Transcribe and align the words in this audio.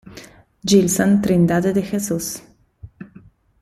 Gilson 0.65 1.21
Trindade 1.21 1.71
de 1.73 1.81
Jesus 1.83 2.41